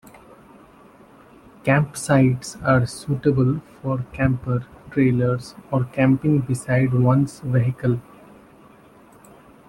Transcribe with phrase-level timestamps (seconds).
[1.63, 7.99] Campsites are suitable for camper trailers or camping beside ones vehicle.